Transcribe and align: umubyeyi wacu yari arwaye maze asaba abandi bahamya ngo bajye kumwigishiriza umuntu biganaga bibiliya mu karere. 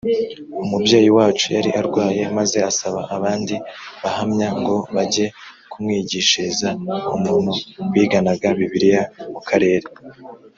umubyeyi 0.63 1.09
wacu 1.17 1.45
yari 1.55 1.69
arwaye 1.79 2.23
maze 2.37 2.57
asaba 2.69 2.99
abandi 3.15 3.55
bahamya 4.01 4.49
ngo 4.59 4.75
bajye 4.95 5.25
kumwigishiriza 5.71 6.69
umuntu 7.15 7.51
biganaga 7.93 8.47
bibiliya 8.57 9.01
mu 9.33 9.41
karere. 9.49 9.87